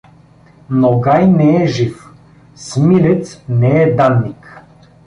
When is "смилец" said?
2.55-3.41